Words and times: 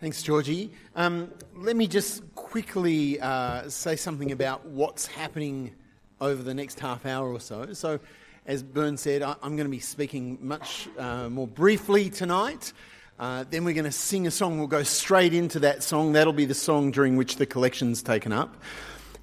Thanks, 0.00 0.22
Georgie. 0.22 0.70
Um, 0.94 1.32
let 1.56 1.74
me 1.74 1.88
just 1.88 2.22
quickly 2.36 3.20
uh, 3.20 3.68
say 3.68 3.96
something 3.96 4.30
about 4.30 4.64
what's 4.64 5.06
happening 5.06 5.72
over 6.20 6.40
the 6.40 6.54
next 6.54 6.78
half 6.78 7.04
hour 7.04 7.32
or 7.32 7.40
so. 7.40 7.72
So, 7.72 7.98
as 8.46 8.62
Bern 8.62 8.96
said, 8.96 9.22
I, 9.22 9.34
am 9.42 9.56
going 9.56 9.66
to 9.66 9.68
be 9.68 9.80
speaking 9.80 10.38
much 10.40 10.88
uh, 10.98 11.28
more 11.28 11.48
briefly 11.48 12.10
tonight. 12.10 12.72
Uh, 13.18 13.44
then 13.50 13.64
we're 13.64 13.74
going 13.74 13.86
to 13.86 13.90
sing 13.90 14.28
a 14.28 14.30
song. 14.30 14.58
We'll 14.58 14.68
go 14.68 14.84
straight 14.84 15.34
into 15.34 15.58
that 15.58 15.82
song. 15.82 16.12
That'll 16.12 16.32
be 16.32 16.44
the 16.44 16.54
song 16.54 16.92
during 16.92 17.16
which 17.16 17.34
the 17.34 17.46
collection's 17.46 18.00
taken 18.00 18.32
up. 18.32 18.54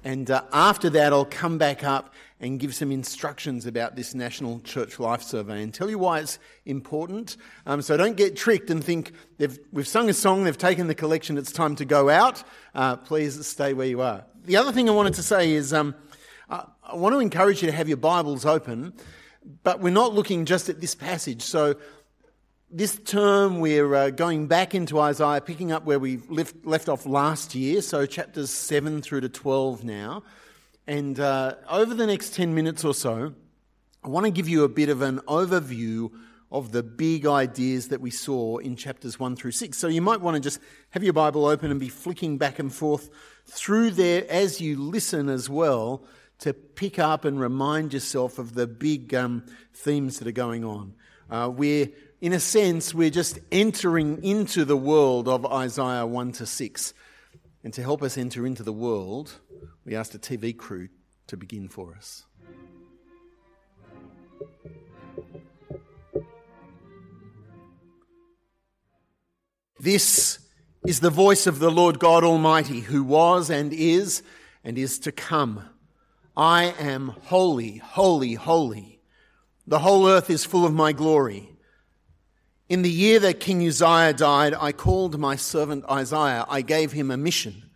And 0.04 0.30
uh, 0.30 0.42
after 0.52 0.90
that, 0.90 1.10
I'll 1.10 1.24
come 1.24 1.56
back 1.56 1.84
up 1.84 2.12
and 2.40 2.60
give 2.60 2.74
some 2.74 2.92
instructions 2.92 3.66
about 3.66 3.96
this 3.96 4.14
National 4.14 4.60
Church 4.60 4.98
Life 4.98 5.22
Survey 5.22 5.62
and 5.62 5.72
tell 5.72 5.88
you 5.88 5.98
why 5.98 6.20
it's 6.20 6.38
important. 6.66 7.36
Um, 7.64 7.80
so 7.80 7.96
don't 7.96 8.16
get 8.16 8.36
tricked 8.36 8.70
and 8.70 8.84
think 8.84 9.12
we've 9.72 9.88
sung 9.88 10.10
a 10.10 10.14
song, 10.14 10.44
they've 10.44 10.56
taken 10.56 10.86
the 10.86 10.94
collection, 10.94 11.38
it's 11.38 11.52
time 11.52 11.76
to 11.76 11.84
go 11.84 12.10
out. 12.10 12.42
Uh, 12.74 12.96
please 12.96 13.46
stay 13.46 13.72
where 13.72 13.86
you 13.86 14.02
are. 14.02 14.24
The 14.44 14.56
other 14.56 14.70
thing 14.72 14.88
I 14.88 14.92
wanted 14.92 15.14
to 15.14 15.22
say 15.22 15.52
is 15.52 15.72
um, 15.72 15.94
I 16.48 16.94
want 16.94 17.14
to 17.14 17.20
encourage 17.20 17.62
you 17.62 17.70
to 17.70 17.76
have 17.76 17.88
your 17.88 17.96
Bibles 17.96 18.44
open, 18.44 18.92
but 19.64 19.80
we're 19.80 19.90
not 19.90 20.14
looking 20.14 20.44
just 20.44 20.68
at 20.68 20.80
this 20.80 20.94
passage. 20.94 21.42
So 21.42 21.76
this 22.70 22.98
term, 22.98 23.60
we're 23.60 23.94
uh, 23.94 24.10
going 24.10 24.46
back 24.46 24.74
into 24.74 25.00
Isaiah, 25.00 25.40
picking 25.40 25.72
up 25.72 25.84
where 25.84 25.98
we 25.98 26.18
left, 26.28 26.64
left 26.64 26.88
off 26.88 27.06
last 27.06 27.54
year, 27.54 27.80
so 27.80 28.06
chapters 28.06 28.50
7 28.50 29.02
through 29.02 29.22
to 29.22 29.28
12 29.28 29.84
now. 29.84 30.22
And 30.86 31.18
uh, 31.18 31.56
over 31.68 31.94
the 31.94 32.06
next 32.06 32.34
10 32.34 32.54
minutes 32.54 32.84
or 32.84 32.94
so, 32.94 33.34
I 34.04 34.08
want 34.08 34.24
to 34.24 34.30
give 34.30 34.48
you 34.48 34.62
a 34.64 34.68
bit 34.68 34.88
of 34.88 35.02
an 35.02 35.18
overview 35.26 36.12
of 36.52 36.70
the 36.70 36.82
big 36.82 37.26
ideas 37.26 37.88
that 37.88 38.00
we 38.00 38.10
saw 38.10 38.58
in 38.58 38.76
chapters 38.76 39.18
1 39.18 39.34
through 39.34 39.50
6. 39.50 39.76
So 39.76 39.88
you 39.88 40.00
might 40.00 40.20
want 40.20 40.36
to 40.36 40.40
just 40.40 40.60
have 40.90 41.02
your 41.02 41.12
Bible 41.12 41.44
open 41.44 41.72
and 41.72 41.80
be 41.80 41.88
flicking 41.88 42.38
back 42.38 42.60
and 42.60 42.72
forth 42.72 43.10
through 43.46 43.90
there 43.90 44.24
as 44.30 44.60
you 44.60 44.80
listen 44.80 45.28
as 45.28 45.50
well 45.50 46.04
to 46.38 46.52
pick 46.52 46.98
up 46.98 47.24
and 47.24 47.40
remind 47.40 47.92
yourself 47.92 48.38
of 48.38 48.54
the 48.54 48.66
big 48.66 49.12
um, 49.14 49.44
themes 49.72 50.18
that 50.18 50.28
are 50.28 50.32
going 50.32 50.64
on. 50.64 50.94
Uh, 51.28 51.50
we're, 51.52 51.88
in 52.20 52.32
a 52.32 52.40
sense, 52.40 52.94
we're 52.94 53.10
just 53.10 53.40
entering 53.50 54.22
into 54.22 54.64
the 54.64 54.76
world 54.76 55.26
of 55.26 55.44
Isaiah 55.46 56.06
1 56.06 56.32
to 56.32 56.46
6. 56.46 56.94
And 57.66 57.74
to 57.74 57.82
help 57.82 58.00
us 58.00 58.16
enter 58.16 58.46
into 58.46 58.62
the 58.62 58.72
world, 58.72 59.40
we 59.84 59.96
asked 59.96 60.14
a 60.14 60.20
TV 60.20 60.56
crew 60.56 60.88
to 61.26 61.36
begin 61.36 61.66
for 61.66 61.96
us. 61.96 62.24
This 69.80 70.38
is 70.86 71.00
the 71.00 71.10
voice 71.10 71.48
of 71.48 71.58
the 71.58 71.72
Lord 71.72 71.98
God 71.98 72.22
Almighty, 72.22 72.82
who 72.82 73.02
was 73.02 73.50
and 73.50 73.72
is 73.72 74.22
and 74.62 74.78
is 74.78 75.00
to 75.00 75.10
come. 75.10 75.64
I 76.36 76.66
am 76.78 77.16
holy, 77.24 77.78
holy, 77.78 78.34
holy. 78.34 79.00
The 79.66 79.80
whole 79.80 80.08
earth 80.08 80.30
is 80.30 80.44
full 80.44 80.64
of 80.64 80.72
my 80.72 80.92
glory. 80.92 81.55
In 82.68 82.82
the 82.82 82.90
year 82.90 83.20
that 83.20 83.38
King 83.38 83.66
Uzziah 83.66 84.12
died, 84.12 84.54
I 84.54 84.72
called 84.72 85.18
my 85.18 85.36
servant 85.36 85.84
Isaiah. 85.88 86.44
I 86.48 86.62
gave 86.62 86.92
him 86.92 87.10
a 87.10 87.16
mission. 87.16 87.70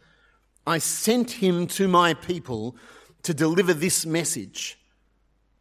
I 0.66 0.78
sent 0.78 1.30
him 1.32 1.68
to 1.68 1.86
my 1.86 2.14
people 2.14 2.76
to 3.22 3.32
deliver 3.32 3.72
this 3.72 4.04
message. 4.04 4.78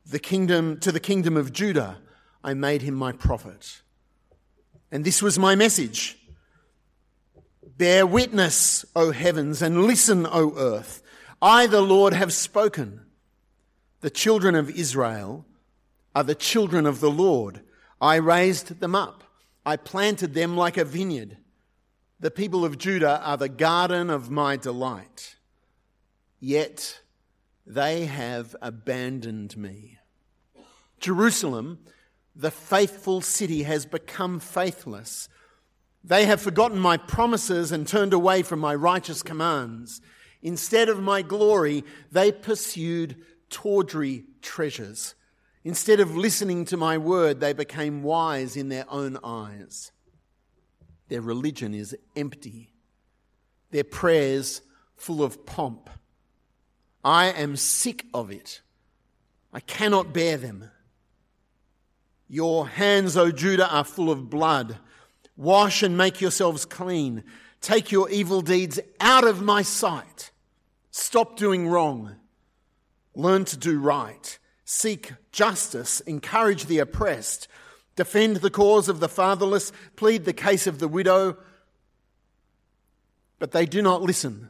The 0.05 0.19
kingdom, 0.19 0.79
to 0.79 0.91
the 0.91 0.99
kingdom 0.99 1.37
of 1.37 1.53
Judah, 1.53 1.99
I 2.43 2.55
made 2.55 2.81
him 2.81 2.95
my 2.95 3.11
prophet. 3.11 3.81
And 4.91 5.05
this 5.05 5.21
was 5.21 5.37
my 5.37 5.53
message. 5.55 6.17
Bear 7.77 8.07
witness, 8.07 8.83
O 8.95 9.11
heavens, 9.11 9.61
and 9.61 9.85
listen, 9.85 10.25
O 10.25 10.53
earth. 10.57 11.03
I, 11.41 11.67
the 11.67 11.81
Lord, 11.81 12.13
have 12.13 12.33
spoken. 12.33 13.01
The 14.01 14.09
children 14.09 14.55
of 14.55 14.71
Israel 14.71 15.45
are 16.15 16.23
the 16.23 16.35
children 16.35 16.87
of 16.87 16.99
the 16.99 17.11
Lord. 17.11 17.61
I 18.01 18.15
raised 18.15 18.79
them 18.79 18.95
up. 18.95 19.23
I 19.65 19.77
planted 19.77 20.33
them 20.33 20.55
like 20.55 20.77
a 20.77 20.85
vineyard. 20.85 21.37
The 22.19 22.31
people 22.31 22.65
of 22.65 22.77
Judah 22.77 23.21
are 23.23 23.37
the 23.37 23.49
garden 23.49 24.09
of 24.09 24.29
my 24.29 24.57
delight, 24.57 25.35
yet 26.39 26.99
they 27.65 28.05
have 28.05 28.55
abandoned 28.61 29.55
me. 29.55 29.97
Jerusalem, 30.99 31.79
the 32.35 32.51
faithful 32.51 33.21
city, 33.21 33.63
has 33.63 33.85
become 33.85 34.39
faithless. 34.39 35.29
They 36.03 36.25
have 36.25 36.41
forgotten 36.41 36.79
my 36.79 36.97
promises 36.97 37.71
and 37.71 37.87
turned 37.87 38.13
away 38.13 38.41
from 38.41 38.59
my 38.59 38.75
righteous 38.75 39.21
commands. 39.21 40.01
Instead 40.41 40.89
of 40.89 41.01
my 41.01 41.21
glory, 41.21 41.83
they 42.11 42.31
pursued 42.31 43.17
tawdry 43.49 44.25
treasures. 44.41 45.15
Instead 45.63 45.99
of 45.99 46.15
listening 46.15 46.65
to 46.65 46.77
my 46.77 46.97
word, 46.97 47.39
they 47.39 47.53
became 47.53 48.03
wise 48.03 48.55
in 48.55 48.69
their 48.69 48.85
own 48.89 49.17
eyes. 49.23 49.91
Their 51.09 51.21
religion 51.21 51.73
is 51.73 51.95
empty, 52.15 52.71
their 53.71 53.83
prayers 53.83 54.61
full 54.95 55.23
of 55.23 55.45
pomp. 55.45 55.89
I 57.03 57.27
am 57.27 57.55
sick 57.55 58.05
of 58.13 58.31
it. 58.31 58.61
I 59.53 59.59
cannot 59.59 60.13
bear 60.13 60.37
them. 60.37 60.69
Your 62.27 62.67
hands, 62.67 63.17
O 63.17 63.31
Judah, 63.31 63.73
are 63.73 63.83
full 63.83 64.11
of 64.11 64.29
blood. 64.29 64.77
Wash 65.35 65.81
and 65.81 65.97
make 65.97 66.21
yourselves 66.21 66.65
clean. 66.65 67.23
Take 67.61 67.91
your 67.91 68.09
evil 68.09 68.41
deeds 68.41 68.79
out 68.99 69.25
of 69.25 69.41
my 69.41 69.63
sight. 69.63 70.31
Stop 70.91 71.37
doing 71.37 71.67
wrong. 71.67 72.15
Learn 73.15 73.45
to 73.45 73.57
do 73.57 73.79
right. 73.79 74.37
Seek 74.71 75.13
justice. 75.31 75.99
Encourage 76.01 76.65
the 76.65 76.77
oppressed 76.77 77.47
defend 77.95 78.37
the 78.37 78.51
cause 78.51 78.87
of 78.87 78.99
the 78.99 79.09
fatherless, 79.09 79.71
plead 79.95 80.25
the 80.25 80.31
case 80.31 80.67
of 80.67 80.77
the 80.77 80.87
widow, 80.87 81.35
but 83.39 83.51
they 83.51 83.65
do 83.65 83.81
not 83.81 84.03
listen. 84.03 84.49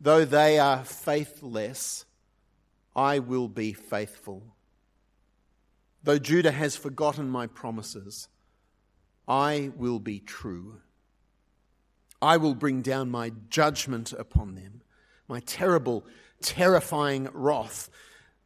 Though 0.00 0.24
they 0.24 0.60
are 0.60 0.84
faithless, 0.84 2.04
I 2.94 3.18
will 3.18 3.48
be 3.48 3.72
faithful. 3.72 4.54
Though 6.04 6.20
Judah 6.20 6.52
has 6.52 6.76
forgotten 6.76 7.28
my 7.28 7.48
promises, 7.48 8.28
I 9.26 9.72
will 9.76 9.98
be 9.98 10.20
true. 10.20 10.76
I 12.22 12.36
will 12.36 12.54
bring 12.54 12.82
down 12.82 13.10
my 13.10 13.32
judgment 13.50 14.12
upon 14.12 14.54
them, 14.54 14.82
my 15.26 15.40
terrible, 15.40 16.06
terrifying 16.40 17.28
wrath 17.32 17.90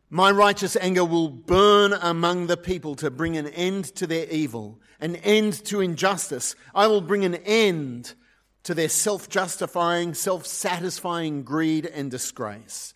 my 0.08 0.30
righteous 0.30 0.76
anger 0.76 1.04
will 1.04 1.28
burn 1.28 1.92
among 1.92 2.46
the 2.46 2.56
people 2.56 2.94
to 2.96 3.10
bring 3.10 3.36
an 3.36 3.48
end 3.48 3.86
to 3.96 4.06
their 4.06 4.26
evil, 4.28 4.80
an 5.00 5.16
end 5.16 5.64
to 5.66 5.80
injustice. 5.80 6.54
I 6.74 6.86
will 6.86 7.00
bring 7.00 7.24
an 7.24 7.34
end 7.34 8.14
to 8.62 8.74
their 8.74 8.88
self 8.88 9.28
justifying, 9.28 10.14
self 10.14 10.46
satisfying 10.46 11.42
greed 11.42 11.86
and 11.86 12.10
disgrace. 12.10 12.94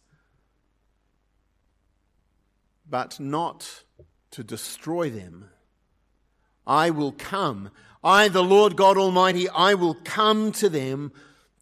But 2.88 3.18
not 3.18 3.84
to 4.32 4.44
destroy 4.44 5.10
them. 5.10 5.50
I 6.66 6.90
will 6.90 7.12
come. 7.12 7.70
I, 8.02 8.28
the 8.28 8.42
Lord 8.42 8.76
God 8.76 8.96
Almighty, 8.96 9.48
I 9.48 9.74
will 9.74 9.96
come 10.04 10.52
to 10.52 10.68
them 10.68 11.12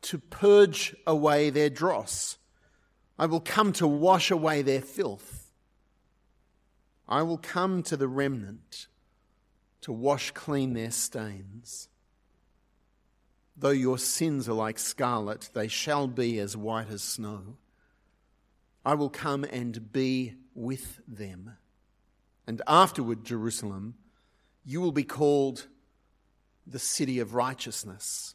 to 0.03 0.19
purge 0.19 0.95
away 1.07 1.51
their 1.51 1.71
dross. 1.71 2.37
I 3.19 3.27
will 3.27 3.41
come 3.41 3.73
to 3.75 3.87
wash 3.87 4.31
away 4.31 4.63
their 4.63 4.81
filth. 4.81 5.38
I 7.09 7.23
will 7.23 7.39
come 7.39 7.83
to 7.85 7.97
the 7.97 8.09
remnant 8.09 8.87
to 9.81 9.93
wash 9.93 10.31
clean 10.33 10.75
their 10.75 10.91
stains. 10.91 11.89
Though 13.57 13.71
your 13.71 13.99
sins 13.99 14.49
are 14.49 14.55
like 14.55 14.79
scarlet, 14.79 15.51
they 15.55 15.69
shall 15.69 16.07
be 16.07 16.39
as 16.39 16.57
white 16.57 16.91
as 16.91 17.03
snow. 17.03 17.57
I 18.85 18.95
will 18.95 19.09
come 19.09 19.45
and 19.45 19.93
be 19.93 20.35
with 20.55 21.01
them. 21.09 21.57
And 22.47 22.63
afterward, 22.67 23.25
Jerusalem, 23.25 23.95
you 24.65 24.81
will 24.81 24.93
be 24.93 25.05
called 25.05 25.67
the 26.67 26.79
city 26.79 27.19
of 27.19 27.35
righteousness, 27.35 28.35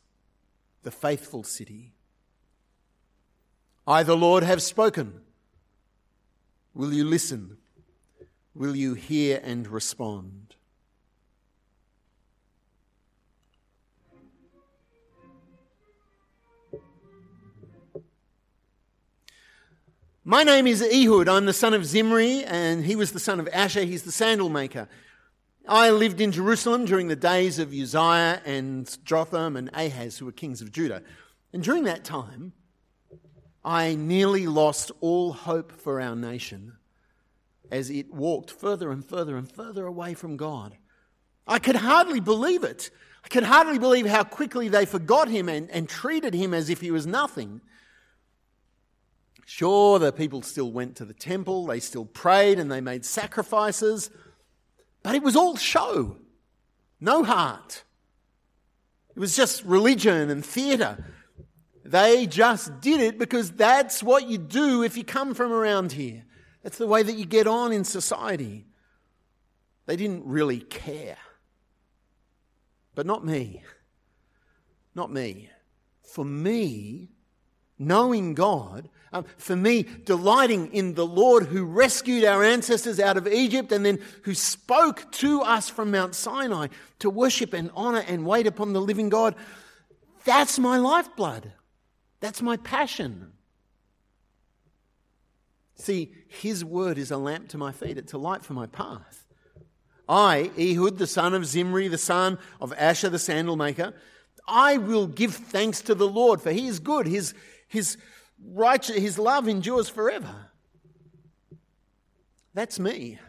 the 0.81 0.91
faithful 0.91 1.43
city. 1.43 1.93
I, 3.85 4.03
the 4.03 4.17
Lord, 4.17 4.43
have 4.43 4.61
spoken. 4.61 5.21
Will 6.73 6.93
you 6.93 7.05
listen? 7.05 7.57
Will 8.55 8.75
you 8.75 8.93
hear 8.93 9.41
and 9.43 9.67
respond? 9.67 10.55
My 20.23 20.43
name 20.43 20.67
is 20.67 20.81
Ehud. 20.81 21.27
I'm 21.27 21.45
the 21.45 21.51
son 21.53 21.73
of 21.73 21.85
Zimri, 21.85 22.45
and 22.45 22.85
he 22.85 22.95
was 22.95 23.11
the 23.11 23.19
son 23.19 23.39
of 23.39 23.49
Asher. 23.51 23.83
He's 23.83 24.03
the 24.03 24.11
sandal 24.11 24.49
maker. 24.49 24.87
I 25.67 25.89
lived 25.89 26.21
in 26.21 26.31
Jerusalem 26.31 26.85
during 26.85 27.07
the 27.07 27.15
days 27.15 27.57
of 27.57 27.73
Uzziah 27.73 28.41
and 28.45 28.97
Jotham 29.03 29.57
and 29.57 29.69
Ahaz, 29.73 30.19
who 30.19 30.25
were 30.25 30.31
kings 30.31 30.61
of 30.61 30.71
Judah. 30.71 31.01
And 31.51 31.63
during 31.63 31.85
that 31.85 32.03
time, 32.03 32.53
I 33.65 33.95
nearly 33.95 34.45
lost 34.45 34.91
all 35.01 35.33
hope 35.33 35.71
for 35.71 35.99
our 35.99 36.15
nation 36.15 36.73
as 37.73 37.89
it 37.89 38.13
walked 38.13 38.51
further 38.51 38.91
and 38.91 39.03
further 39.03 39.35
and 39.35 39.51
further 39.51 39.87
away 39.87 40.13
from 40.13 40.37
God. 40.37 40.77
I 41.47 41.57
could 41.57 41.75
hardly 41.75 42.19
believe 42.19 42.63
it. 42.63 42.91
I 43.25 43.29
could 43.29 43.43
hardly 43.43 43.79
believe 43.79 44.05
how 44.05 44.23
quickly 44.23 44.69
they 44.69 44.85
forgot 44.85 45.27
him 45.27 45.49
and, 45.49 45.71
and 45.71 45.89
treated 45.89 46.35
him 46.35 46.53
as 46.53 46.69
if 46.69 46.81
he 46.81 46.91
was 46.91 47.07
nothing. 47.07 47.61
Sure, 49.45 49.97
the 49.97 50.11
people 50.11 50.43
still 50.43 50.71
went 50.71 50.95
to 50.97 51.05
the 51.05 51.15
temple, 51.15 51.65
they 51.65 51.79
still 51.79 52.05
prayed 52.05 52.59
and 52.59 52.71
they 52.71 52.79
made 52.79 53.05
sacrifices, 53.05 54.11
but 55.01 55.15
it 55.15 55.23
was 55.23 55.35
all 55.35 55.57
show, 55.57 56.17
no 57.01 57.23
heart. 57.23 57.83
It 59.15 59.19
was 59.19 59.35
just 59.35 59.65
religion 59.65 60.29
and 60.29 60.45
theatre. 60.45 61.03
They 61.83 62.27
just 62.27 62.81
did 62.81 63.01
it 63.01 63.17
because 63.17 63.51
that's 63.51 64.03
what 64.03 64.27
you 64.29 64.37
do 64.37 64.83
if 64.83 64.95
you 64.95 65.03
come 65.03 65.33
from 65.33 65.51
around 65.51 65.91
here. 65.93 66.23
That's 66.63 66.77
the 66.77 66.87
way 66.87 67.03
that 67.03 67.13
you 67.13 67.25
get 67.25 67.45
on 67.45 67.71
in 67.71 67.83
society. 67.83 68.65
They 69.85 69.97
didn't 69.97 70.25
really 70.25 70.59
care. 70.59 71.17
But 72.95 73.05
not 73.05 73.25
me. 73.25 73.61
Not 74.95 75.11
me. 75.11 75.49
For 76.03 76.23
me, 76.23 77.09
knowing 77.77 78.33
God, 78.33 78.89
um, 79.11 79.25
for 79.37 79.55
me, 79.55 79.83
delighting 79.83 80.73
in 80.73 80.93
the 80.93 81.05
Lord 81.05 81.43
who 81.43 81.65
rescued 81.65 82.23
our 82.23 82.43
ancestors 82.43 82.99
out 82.99 83.17
of 83.17 83.27
Egypt 83.27 83.71
and 83.71 83.85
then 83.85 83.99
who 84.23 84.33
spoke 84.33 85.11
to 85.13 85.41
us 85.41 85.69
from 85.69 85.91
Mount 85.91 86.15
Sinai 86.15 86.67
to 86.99 87.09
worship 87.09 87.53
and 87.53 87.71
honor 87.75 88.03
and 88.07 88.25
wait 88.25 88.47
upon 88.47 88.73
the 88.73 88.81
living 88.81 89.09
God, 89.09 89.35
that's 90.23 90.57
my 90.57 90.77
lifeblood. 90.77 91.51
That's 92.21 92.41
my 92.41 92.57
passion. 92.57 93.33
See, 95.75 96.13
His 96.27 96.63
word 96.63 96.97
is 96.97 97.11
a 97.11 97.17
lamp 97.17 97.49
to 97.49 97.57
my 97.57 97.71
feet, 97.71 97.97
it's 97.97 98.13
a 98.13 98.17
light 98.17 98.43
for 98.43 98.53
my 98.53 98.67
path. 98.67 99.25
I, 100.07 100.51
Ehud, 100.57 100.97
the 100.97 101.07
son 101.07 101.33
of 101.33 101.45
Zimri, 101.45 101.87
the 101.87 101.97
son 101.97 102.37
of 102.59 102.73
Asher, 102.77 103.09
the 103.09 103.19
sandal 103.19 103.55
maker, 103.55 103.93
I 104.47 104.77
will 104.77 105.07
give 105.07 105.33
thanks 105.33 105.81
to 105.83 105.95
the 105.95 106.07
Lord, 106.07 106.41
for 106.41 106.51
he 106.51 106.67
is 106.67 106.79
good. 106.79 107.07
His, 107.07 107.33
his, 107.67 107.97
righteous, 108.45 108.97
his 108.97 109.17
love 109.17 109.47
endures 109.47 109.89
forever. 109.89 110.47
That's 112.53 112.79
me. 112.79 113.19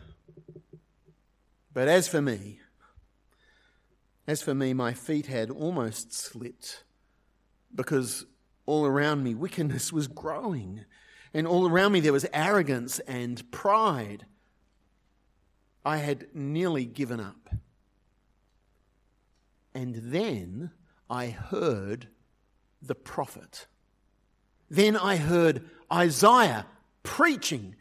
But 1.73 1.89
as 1.89 2.09
for 2.09 2.21
me, 2.21 2.61
as 4.27 4.43
for 4.43 4.55
me, 4.55 4.73
my 4.73 4.93
feet 4.93 5.27
had 5.27 5.51
almost 5.51 6.13
slipped 6.13 6.85
because 7.75 8.27
all 8.67 8.87
around 8.87 9.23
me 9.23 9.35
wickedness 9.35 9.93
was 9.93 10.07
growing. 10.07 10.85
And 11.35 11.47
all 11.47 11.69
around 11.69 11.93
me 11.93 12.01
there 12.01 12.13
was 12.13 12.27
arrogance 12.33 13.01
and 13.01 13.51
pride. 13.51 14.25
I 15.85 15.99
had 15.99 16.29
nearly 16.33 16.87
given 16.87 17.21
up. 17.21 17.51
And 19.75 19.97
then 19.97 20.71
I 21.11 21.27
heard 21.27 22.07
the 22.81 22.95
prophet. 22.95 23.67
Then 24.71 24.97
I 24.97 25.17
heard 25.17 25.69
Isaiah 25.93 26.67
preaching. 27.03 27.75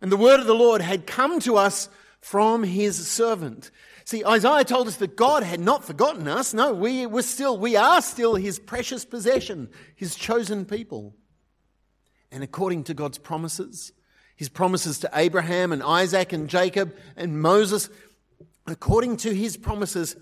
And 0.00 0.12
the 0.12 0.16
word 0.16 0.38
of 0.38 0.46
the 0.46 0.54
Lord 0.54 0.80
had 0.80 1.06
come 1.06 1.40
to 1.40 1.56
us 1.56 1.88
from 2.20 2.62
his 2.62 3.08
servant. 3.08 3.70
See, 4.04 4.24
Isaiah 4.24 4.64
told 4.64 4.86
us 4.86 4.96
that 4.96 5.16
God 5.16 5.42
had 5.42 5.60
not 5.60 5.84
forgotten 5.84 6.28
us. 6.28 6.54
No, 6.54 6.72
we 6.72 7.06
were 7.06 7.22
still, 7.22 7.58
we 7.58 7.76
are 7.76 8.00
still 8.00 8.36
his 8.36 8.58
precious 8.58 9.04
possession, 9.04 9.68
his 9.96 10.14
chosen 10.14 10.64
people. 10.64 11.14
And 12.30 12.42
according 12.42 12.84
to 12.84 12.94
God's 12.94 13.18
promises, 13.18 13.92
his 14.36 14.48
promises 14.48 14.98
to 15.00 15.10
Abraham 15.14 15.72
and 15.72 15.82
Isaac 15.82 16.32
and 16.32 16.48
Jacob 16.48 16.94
and 17.16 17.40
Moses, 17.40 17.88
according 18.66 19.16
to 19.18 19.34
his 19.34 19.56
promises, 19.56 20.16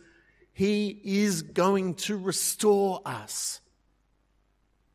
he 0.53 1.01
is 1.05 1.43
going 1.43 1.95
to 1.95 2.17
restore 2.17 3.03
us. 3.05 3.61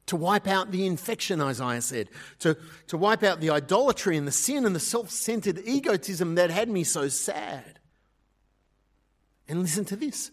To 0.08 0.16
wipe 0.16 0.48
out 0.48 0.72
the 0.72 0.88
infection, 0.88 1.40
Isaiah 1.40 1.82
said. 1.82 2.10
To, 2.40 2.58
to 2.88 2.98
wipe 2.98 3.24
out 3.24 3.40
the 3.40 3.52
idolatry 3.52 4.18
and 4.18 4.28
the 4.28 4.32
sin 4.32 4.66
and 4.66 4.76
the 4.76 4.80
self 4.80 5.10
centered 5.10 5.62
egotism 5.66 6.36
that 6.36 6.50
had 6.50 6.68
me 6.68 6.84
so 6.84 7.08
sad. 7.08 7.80
And 9.48 9.62
listen 9.62 9.86
to 9.86 9.96
this 9.96 10.32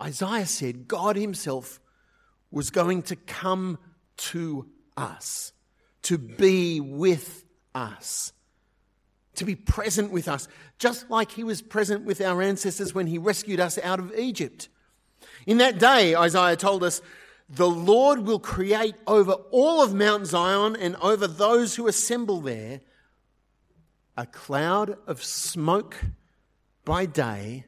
Isaiah 0.00 0.46
said 0.46 0.86
God 0.86 1.16
Himself 1.16 1.80
was 2.50 2.70
going 2.70 3.02
to 3.04 3.16
come 3.16 3.78
to 4.16 4.68
us, 4.96 5.52
to 6.02 6.18
be 6.18 6.80
with 6.80 7.44
us, 7.74 8.32
to 9.36 9.44
be 9.44 9.54
present 9.54 10.10
with 10.10 10.28
us, 10.28 10.48
just 10.78 11.10
like 11.10 11.32
he 11.32 11.44
was 11.44 11.62
present 11.62 12.04
with 12.04 12.20
our 12.20 12.42
ancestors 12.42 12.94
when 12.94 13.06
he 13.06 13.18
rescued 13.18 13.60
us 13.60 13.78
out 13.78 13.98
of 13.98 14.14
Egypt. 14.16 14.68
In 15.46 15.58
that 15.58 15.78
day, 15.78 16.14
Isaiah 16.16 16.56
told 16.56 16.82
us, 16.82 17.00
the 17.48 17.68
Lord 17.68 18.20
will 18.20 18.38
create 18.38 18.94
over 19.06 19.32
all 19.32 19.82
of 19.82 19.92
Mount 19.92 20.26
Zion 20.26 20.76
and 20.76 20.94
over 20.96 21.26
those 21.26 21.74
who 21.74 21.88
assemble 21.88 22.40
there 22.40 22.80
a 24.16 24.26
cloud 24.26 24.96
of 25.06 25.24
smoke 25.24 25.96
by 26.84 27.06
day 27.06 27.64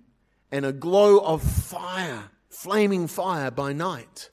and 0.50 0.66
a 0.66 0.72
glow 0.72 1.18
of 1.18 1.42
fire, 1.42 2.24
flaming 2.50 3.06
fire 3.06 3.50
by 3.50 3.72
night. 3.72 4.30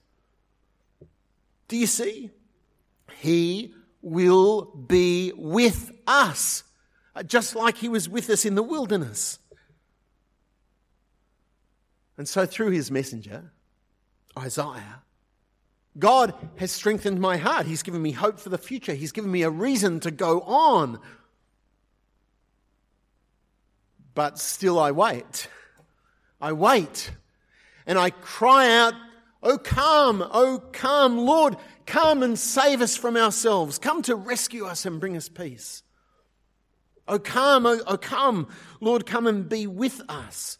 Do 1.68 1.78
you 1.78 1.88
see? 1.88 2.30
He 3.20 3.74
will 4.02 4.66
be 4.66 5.34
with 5.36 5.92
us, 6.08 6.64
uh, 7.16 7.24
just 7.24 7.56
like 7.56 7.78
he 7.78 7.90
was 7.90 8.08
with 8.08 8.30
us 8.30 8.46
in 8.46 8.56
the 8.56 8.64
wilderness. 8.64 9.40
And 12.18 12.28
so, 12.28 12.46
through 12.46 12.72
his 12.72 12.92
messenger, 12.92 13.52
Isaiah, 14.38 15.04
God 15.98 16.34
has 16.58 16.72
strengthened 16.72 17.20
my 17.20 17.38
heart. 17.38 17.66
He's 17.66 17.84
given 17.84 18.02
me 18.02 18.12
hope 18.12 18.40
for 18.40 18.50
the 18.50 18.58
future. 18.58 18.94
He's 18.94 19.12
given 19.12 19.32
me 19.32 19.44
a 19.44 19.50
reason 19.50 20.00
to 20.02 20.12
go 20.12 20.42
on. 20.42 21.00
But 24.14 24.38
still, 24.38 24.78
I 24.78 24.92
wait. 24.92 25.48
I 26.42 26.54
wait. 26.54 27.12
And 27.86 27.98
I 27.98 28.10
cry 28.10 28.70
out, 28.78 28.94
Oh, 29.42 29.58
come, 29.58 30.26
oh, 30.32 30.62
come, 30.72 31.18
Lord, 31.18 31.56
Come 31.90 32.22
and 32.22 32.38
save 32.38 32.82
us 32.82 32.96
from 32.96 33.18
ourselves. 33.18 33.80
Come 33.80 34.04
to 34.04 34.16
rescue 34.16 34.66
us 34.66 34.86
and 34.86 35.00
bring 35.00 35.18
us 35.18 35.28
peace. 35.28 35.82
Oh, 37.08 37.18
come, 37.18 37.66
oh, 37.66 37.80
oh, 37.88 37.98
come, 37.98 38.48
Lord, 38.80 39.08
come 39.08 39.26
and 39.26 39.50
be 39.50 39.66
with 39.66 40.00
us. 40.08 40.60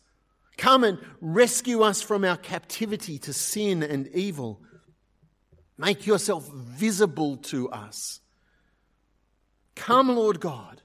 Come 0.58 0.84
and 0.84 0.98
rescue 1.22 1.84
us 1.84 2.02
from 2.02 2.26
our 2.26 2.36
captivity 2.36 3.20
to 3.20 3.32
sin 3.32 3.84
and 3.84 4.08
evil. 4.08 4.64
Make 5.78 6.08
yourself 6.08 6.52
visible 6.52 7.38
to 7.38 7.70
us. 7.70 8.22
Come, 9.76 10.10
Lord 10.10 10.40
God. 10.40 10.82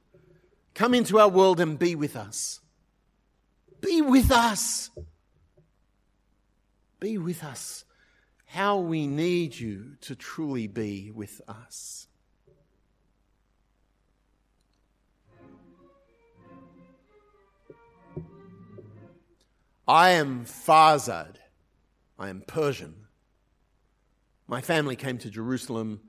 Come 0.75 0.93
into 0.93 1.19
our 1.19 1.31
world 1.31 1.59
and 1.59 1.79
be 1.79 1.95
with 1.95 2.17
us. 2.17 2.61
Be 3.81 4.03
with 4.03 4.31
us. 4.31 4.91
Be 7.05 7.19
with 7.19 7.45
us 7.45 7.85
how 8.47 8.79
we 8.79 9.07
need 9.07 9.55
you 9.55 9.97
to 10.01 10.17
truly 10.17 10.67
be 10.67 11.11
with 11.11 11.43
us. 11.47 12.09
I 19.87 20.13
am 20.13 20.47
Farzad. 20.47 21.37
I 22.19 22.31
am 22.31 22.43
Persian. 22.47 22.95
My 24.47 24.63
family 24.63 24.97
came 24.97 25.19
to 25.19 25.29
Jerusalem 25.29 26.01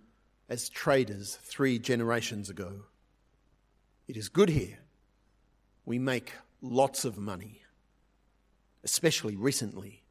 as 0.48 0.70
traders 0.70 1.38
three 1.42 1.78
generations 1.78 2.50
ago. 2.50 2.84
It 4.08 4.16
is 4.16 4.30
good 4.30 4.48
here. 4.48 4.80
We 5.84 6.00
make 6.00 6.32
lots 6.62 7.04
of 7.04 7.18
money, 7.18 7.64
especially 8.86 9.36
recently. 9.36 10.05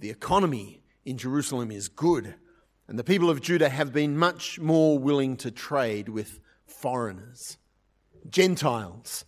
The 0.00 0.10
economy 0.10 0.82
in 1.04 1.18
Jerusalem 1.18 1.70
is 1.70 1.88
good, 1.88 2.34
and 2.88 2.98
the 2.98 3.04
people 3.04 3.28
of 3.28 3.42
Judah 3.42 3.68
have 3.68 3.92
been 3.92 4.16
much 4.16 4.58
more 4.58 4.98
willing 4.98 5.36
to 5.38 5.50
trade 5.50 6.08
with 6.08 6.40
foreigners, 6.66 7.58
Gentiles. 8.28 9.26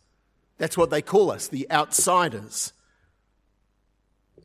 That's 0.57 0.77
what 0.79 0.89
they 0.89 1.03
call 1.03 1.31
us, 1.31 1.47
the 1.47 1.71
outsiders. 1.71 2.73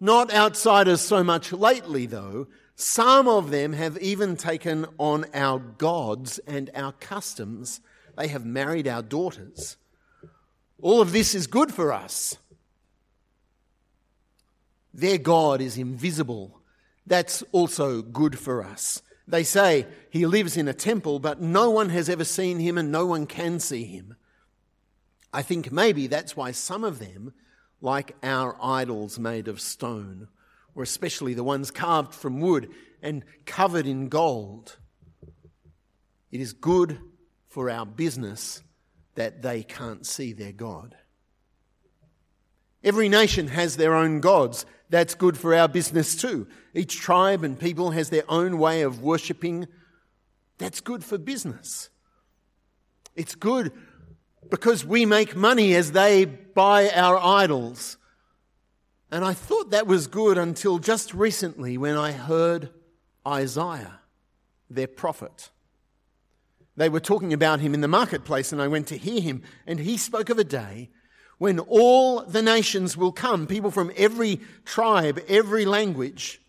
Not 0.01 0.33
outsiders 0.33 0.99
so 0.99 1.23
much 1.23 1.53
lately, 1.53 2.05
though. 2.05 2.47
Some 2.75 3.29
of 3.29 3.49
them 3.49 3.71
have 3.71 3.97
even 3.99 4.35
taken 4.35 4.85
on 4.97 5.25
our 5.33 5.59
gods 5.59 6.39
and 6.39 6.69
our 6.75 6.91
customs. 6.91 7.79
They 8.17 8.27
have 8.27 8.45
married 8.45 8.87
our 8.87 9.01
daughters. 9.01 9.77
All 10.81 10.99
of 10.99 11.13
this 11.13 11.33
is 11.33 11.47
good 11.47 11.73
for 11.73 11.93
us. 11.93 12.37
Their 14.97 15.19
God 15.19 15.61
is 15.61 15.77
invisible. 15.77 16.59
That's 17.05 17.43
also 17.53 18.01
good 18.01 18.37
for 18.37 18.63
us. 18.63 19.03
They 19.27 19.43
say 19.43 19.85
he 20.09 20.25
lives 20.25 20.57
in 20.57 20.67
a 20.67 20.73
temple, 20.73 21.19
but 21.19 21.39
no 21.39 21.69
one 21.69 21.89
has 21.89 22.09
ever 22.09 22.23
seen 22.23 22.59
him 22.59 22.77
and 22.77 22.91
no 22.91 23.05
one 23.05 23.27
can 23.27 23.59
see 23.59 23.85
him. 23.85 24.15
I 25.31 25.43
think 25.43 25.71
maybe 25.71 26.07
that's 26.07 26.35
why 26.35 26.51
some 26.51 26.83
of 26.83 26.97
them, 26.97 27.33
like 27.79 28.15
our 28.23 28.57
idols 28.61 29.19
made 29.19 29.47
of 29.47 29.61
stone, 29.61 30.29
or 30.73 30.81
especially 30.81 31.35
the 31.35 31.43
ones 31.43 31.69
carved 31.69 32.15
from 32.15 32.39
wood 32.39 32.69
and 33.01 33.23
covered 33.45 33.85
in 33.85 34.09
gold, 34.09 34.77
it 36.31 36.41
is 36.41 36.53
good 36.53 36.99
for 37.49 37.69
our 37.69 37.85
business 37.85 38.63
that 39.15 39.43
they 39.43 39.61
can't 39.63 40.05
see 40.05 40.33
their 40.33 40.51
God. 40.51 40.95
Every 42.83 43.09
nation 43.09 43.47
has 43.47 43.77
their 43.77 43.95
own 43.95 44.19
gods. 44.19 44.65
That's 44.89 45.15
good 45.15 45.37
for 45.37 45.53
our 45.53 45.67
business 45.67 46.15
too. 46.15 46.47
Each 46.73 46.97
tribe 46.97 47.43
and 47.43 47.59
people 47.59 47.91
has 47.91 48.09
their 48.09 48.29
own 48.29 48.57
way 48.57 48.81
of 48.81 49.01
worshipping. 49.01 49.67
That's 50.57 50.81
good 50.81 51.03
for 51.03 51.17
business. 51.17 51.89
It's 53.15 53.35
good 53.35 53.71
because 54.49 54.85
we 54.85 55.05
make 55.05 55.35
money 55.35 55.75
as 55.75 55.91
they 55.91 56.25
buy 56.25 56.89
our 56.89 57.17
idols. 57.17 57.97
And 59.11 59.25
I 59.25 59.33
thought 59.33 59.71
that 59.71 59.87
was 59.87 60.07
good 60.07 60.37
until 60.37 60.79
just 60.79 61.13
recently 61.13 61.77
when 61.77 61.97
I 61.97 62.11
heard 62.11 62.69
Isaiah, 63.25 63.99
their 64.69 64.87
prophet. 64.87 65.49
They 66.75 66.89
were 66.89 66.99
talking 66.99 67.33
about 67.33 67.59
him 67.59 67.73
in 67.73 67.81
the 67.81 67.87
marketplace, 67.87 68.51
and 68.51 68.61
I 68.61 68.67
went 68.67 68.87
to 68.87 68.97
hear 68.97 69.19
him, 69.19 69.41
and 69.65 69.79
he 69.79 69.97
spoke 69.97 70.29
of 70.29 70.37
a 70.37 70.43
day 70.43 70.91
when 71.37 71.59
all 71.59 72.21
the 72.21 72.41
nations 72.41 72.97
will 72.97 73.11
come, 73.11 73.47
people 73.47 73.71
from 73.71 73.91
every 73.95 74.41
tribe, 74.65 75.19
every 75.27 75.65
language, 75.65 76.41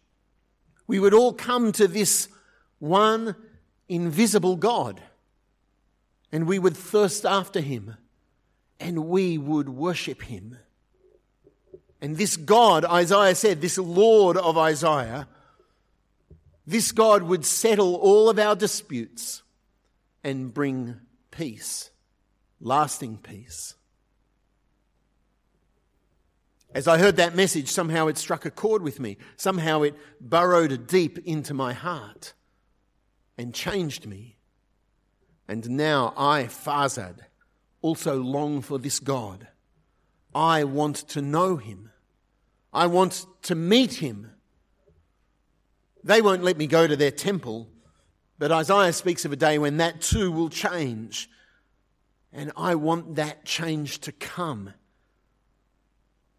we 0.87 0.99
would 0.99 1.13
all 1.13 1.33
come 1.33 1.73
to 1.73 1.87
this 1.87 2.29
one 2.79 3.37
invisible 3.89 4.57
God 4.57 5.03
and 6.33 6.47
we 6.47 6.59
would 6.59 6.77
thirst 6.77 7.27
after 7.27 7.61
him 7.61 7.97
and 8.81 9.07
we 9.09 9.37
would 9.37 9.69
worship 9.69 10.23
him. 10.23 10.59
And 12.01 12.17
this 12.17 12.37
God, 12.37 12.85
Isaiah 12.85 13.35
said, 13.35 13.61
this 13.61 13.77
Lord 13.77 14.37
of 14.37 14.57
Isaiah, 14.57 15.27
this 16.67 16.93
God 16.93 17.23
would 17.25 17.45
settle 17.45 17.97
all 17.97 18.31
of 18.31 18.39
our 18.39 18.55
disputes 18.55 19.43
and 20.23 20.53
bring 20.53 20.97
peace, 21.31 21.91
lasting 22.61 23.19
peace. 23.19 23.75
As 26.75 26.87
I 26.87 26.99
heard 26.99 27.17
that 27.17 27.35
message, 27.35 27.69
somehow 27.69 28.09
it 28.09 28.19
struck 28.19 28.45
a 28.45 28.51
chord 28.51 28.83
with 28.83 29.01
me. 29.01 29.17
Somehow 29.37 29.83
it 29.83 29.95
burrowed 30.21 30.87
deep 30.87 31.19
into 31.27 31.55
my 31.55 31.73
heart 31.73 32.35
and 33.39 33.55
changed 33.55 34.07
me. 34.07 34.37
And 35.49 35.71
now 35.71 36.13
I, 36.17 36.45
Farzad, 36.45 37.21
also 37.81 38.21
long 38.21 38.61
for 38.61 38.79
this 38.79 39.01
God. 39.01 39.49
I 40.35 40.65
want 40.65 40.97
to 41.09 41.23
know 41.23 41.57
him. 41.57 41.91
I 42.73 42.87
want 42.87 43.27
to 43.43 43.55
meet 43.55 43.95
him. 43.95 44.33
They 46.05 46.21
won't 46.21 46.45
let 46.45 46.59
me 46.59 46.67
go 46.67 46.87
to 46.87 46.97
their 46.97 47.11
temple, 47.11 47.69
but 48.39 48.53
Isaiah 48.53 48.93
speaks 48.93 49.25
of 49.25 49.33
a 49.33 49.37
day 49.37 49.59
when 49.59 49.79
that 49.79 50.03
too 50.03 50.31
will 50.31 50.51
change. 50.51 51.31
And 52.31 52.53
I 52.57 52.75
want 52.75 53.15
that 53.15 53.47
change 53.47 54.01
to 54.01 54.13
come. 54.13 54.75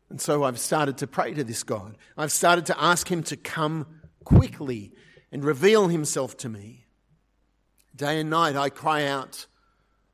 And 0.10 0.20
so 0.20 0.44
I've 0.44 0.60
started 0.60 0.98
to 0.98 1.08
pray 1.08 1.34
to 1.34 1.44
this 1.44 1.64
God. 1.64 1.98
I've 2.18 2.32
started 2.32 2.66
to 2.68 2.82
ask 2.82 3.10
Him 3.12 3.24
to 3.24 3.38
come 3.38 3.86
quickly 4.24 4.92
and 5.32 5.44
reveal 5.44 5.88
Himself 5.88 6.36
to 6.38 6.50
me. 6.50 6.86
Day 7.96 8.20
and 8.20 8.30
night 8.30 8.56
I 8.56 8.70
cry 8.70 9.06
out, 9.06 9.46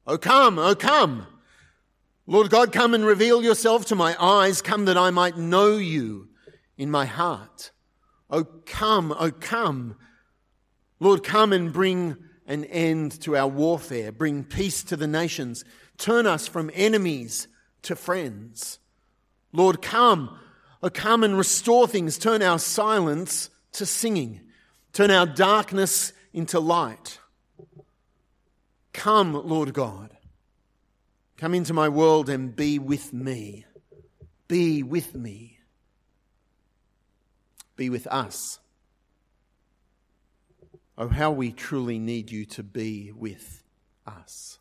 Oh, 0.07 0.17
come, 0.17 0.59
oh, 0.59 0.75
come. 0.75 1.27
Lord 2.27 2.49
God, 2.49 2.71
come 2.71 2.93
and 2.93 3.05
reveal 3.05 3.43
yourself 3.43 3.85
to 3.87 3.95
my 3.95 4.15
eyes. 4.19 4.61
Come 4.61 4.85
that 4.85 4.97
I 4.97 5.11
might 5.11 5.37
know 5.37 5.77
you 5.77 6.29
in 6.77 6.91
my 6.91 7.05
heart. 7.05 7.71
Oh, 8.29 8.43
come, 8.43 9.15
oh, 9.17 9.31
come. 9.31 9.95
Lord, 10.99 11.23
come 11.23 11.53
and 11.53 11.71
bring 11.71 12.17
an 12.47 12.65
end 12.65 13.19
to 13.21 13.35
our 13.35 13.47
warfare. 13.47 14.11
Bring 14.11 14.43
peace 14.43 14.83
to 14.85 14.95
the 14.95 15.07
nations. 15.07 15.63
Turn 15.97 16.25
us 16.25 16.47
from 16.47 16.71
enemies 16.73 17.47
to 17.83 17.95
friends. 17.95 18.79
Lord, 19.55 19.81
come. 19.81 20.37
Oh, 20.83 20.89
come 20.89 21.23
and 21.23 21.37
restore 21.37 21.87
things. 21.87 22.17
Turn 22.17 22.41
our 22.41 22.59
silence 22.59 23.49
to 23.73 23.85
singing. 23.85 24.41
Turn 24.93 25.11
our 25.11 25.25
darkness 25.25 26.13
into 26.33 26.59
light. 26.59 27.19
Come, 28.93 29.33
Lord 29.33 29.73
God. 29.73 30.15
Come 31.37 31.53
into 31.53 31.73
my 31.73 31.89
world 31.89 32.29
and 32.29 32.55
be 32.55 32.79
with 32.79 33.13
me. 33.13 33.65
Be 34.47 34.83
with 34.83 35.15
me. 35.15 35.59
Be 37.75 37.89
with 37.89 38.07
us. 38.07 38.59
Oh, 40.97 41.09
how 41.09 41.31
we 41.31 41.51
truly 41.51 41.99
need 41.99 42.31
you 42.31 42.45
to 42.45 42.63
be 42.63 43.11
with 43.11 43.63
us. 44.07 44.59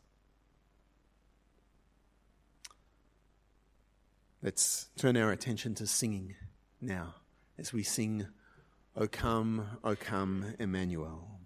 Let's 4.44 4.88
turn 4.98 5.16
our 5.16 5.32
attention 5.32 5.74
to 5.76 5.86
singing 5.86 6.34
now 6.78 7.14
as 7.56 7.72
we 7.72 7.82
sing, 7.82 8.26
O 8.94 9.06
come, 9.08 9.66
O 9.82 9.96
come, 9.96 10.52
Emmanuel. 10.58 11.40